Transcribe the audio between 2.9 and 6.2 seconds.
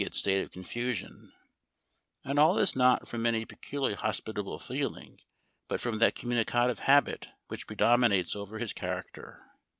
from any peculiarly hospitable feeling, but from that